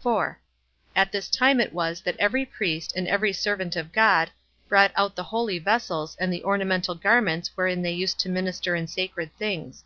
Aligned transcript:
4. 0.00 0.40
At 0.96 1.12
this 1.12 1.28
time 1.28 1.60
it 1.60 1.74
was 1.74 2.00
that 2.00 2.16
every 2.18 2.46
priest, 2.46 2.94
and 2.96 3.06
every 3.06 3.34
servant 3.34 3.76
of 3.76 3.92
God, 3.92 4.30
brought 4.70 4.90
out 4.96 5.16
the 5.16 5.22
holy 5.24 5.58
vessels, 5.58 6.16
and 6.18 6.32
the 6.32 6.44
ornamental 6.44 6.94
garments 6.94 7.50
wherein 7.54 7.82
they 7.82 7.92
used 7.92 8.18
to 8.20 8.30
minister 8.30 8.74
in 8.74 8.86
sacred 8.86 9.36
things. 9.36 9.84